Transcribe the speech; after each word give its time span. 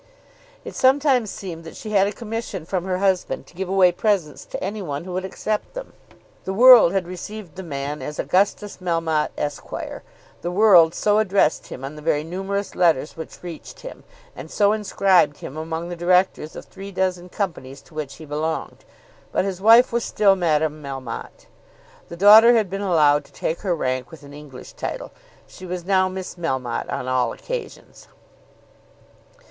It 0.65 0.73
sometimes 0.73 1.29
seemed 1.29 1.63
that 1.63 1.75
she 1.75 1.91
had 1.91 2.07
a 2.07 2.11
commission 2.11 2.65
from 2.65 2.85
her 2.85 2.97
husband 2.97 3.45
to 3.45 3.53
give 3.53 3.69
away 3.69 3.91
presents 3.91 4.45
to 4.45 4.63
any 4.63 4.79
who 4.79 5.13
would 5.13 5.23
accept 5.23 5.75
them. 5.75 5.93
The 6.43 6.55
world 6.55 6.91
had 6.91 7.07
received 7.07 7.55
the 7.55 7.61
man 7.61 8.01
as 8.01 8.17
Augustus 8.17 8.77
Melmotte, 8.77 9.29
Esq. 9.37 9.69
The 10.41 10.49
world 10.49 10.95
so 10.95 11.19
addressed 11.19 11.67
him 11.67 11.85
on 11.85 11.95
the 11.95 12.01
very 12.01 12.23
numerous 12.23 12.73
letters 12.73 13.15
which 13.15 13.43
reached 13.43 13.81
him, 13.81 14.03
and 14.35 14.49
so 14.49 14.71
inscribed 14.71 15.37
him 15.37 15.55
among 15.55 15.89
the 15.89 15.95
directors 15.95 16.55
of 16.55 16.65
three 16.65 16.91
dozen 16.91 17.29
companies 17.29 17.79
to 17.83 17.93
which 17.93 18.15
he 18.15 18.25
belonged. 18.25 18.83
But 19.31 19.45
his 19.45 19.61
wife 19.61 19.93
was 19.93 20.03
still 20.03 20.35
Madame 20.35 20.81
Melmotte. 20.81 21.45
The 22.09 22.17
daughter 22.17 22.53
had 22.55 22.71
been 22.71 22.81
allowed 22.81 23.23
to 23.25 23.31
take 23.33 23.59
her 23.59 23.75
rank 23.75 24.09
with 24.09 24.23
an 24.23 24.33
English 24.33 24.73
title. 24.73 25.11
She 25.45 25.67
was 25.67 25.85
now 25.85 26.09
Miss 26.09 26.39
Melmotte 26.39 26.91
on 26.91 27.07
all 27.07 27.33
occasions. 27.33 28.07